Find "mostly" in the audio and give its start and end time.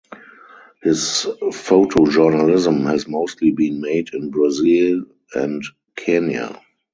3.07-3.51